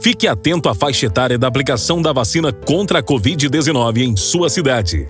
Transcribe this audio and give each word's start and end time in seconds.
Fique 0.00 0.26
atento 0.26 0.68
à 0.68 0.74
faixa 0.74 1.06
etária 1.06 1.38
da 1.38 1.48
aplicação 1.48 2.00
da 2.02 2.12
vacina 2.12 2.52
contra 2.52 2.98
a 2.98 3.02
Covid-19 3.02 3.98
em 3.98 4.16
sua 4.16 4.48
cidade. 4.48 5.08